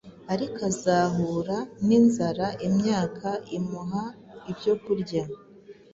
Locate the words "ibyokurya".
4.51-5.23